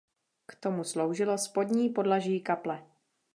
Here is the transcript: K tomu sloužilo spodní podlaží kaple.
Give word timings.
K 0.45 0.55
tomu 0.55 0.83
sloužilo 0.83 1.37
spodní 1.37 1.89
podlaží 1.89 2.41
kaple. 2.41 2.85